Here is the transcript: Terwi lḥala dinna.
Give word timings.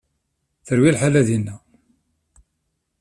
Terwi 0.65 0.89
lḥala 0.95 1.21
dinna. 1.27 1.55